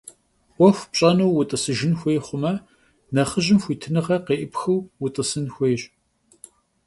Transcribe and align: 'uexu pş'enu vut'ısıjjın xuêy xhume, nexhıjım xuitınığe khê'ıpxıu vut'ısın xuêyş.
'uexu 0.57 0.85
pş'enu 0.91 1.25
vut'ısıjjın 1.35 1.93
xuêy 1.99 2.19
xhume, 2.25 2.53
nexhıjım 3.15 3.59
xuitınığe 3.63 4.03
khê'ıpxıu 4.25 4.77
vut'ısın 4.99 5.45
xuêyş. 5.55 5.81